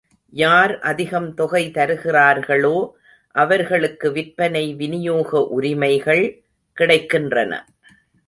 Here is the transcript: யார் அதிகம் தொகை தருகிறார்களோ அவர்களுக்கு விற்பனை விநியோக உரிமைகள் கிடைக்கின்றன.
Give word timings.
யார் 0.33 0.79
அதிகம் 0.79 1.33
தொகை 1.33 1.71
தருகிறார்களோ 1.73 2.91
அவர்களுக்கு 3.35 4.11
விற்பனை 4.11 4.73
விநியோக 4.73 5.47
உரிமைகள் 5.47 6.43
கிடைக்கின்றன. 6.77 7.59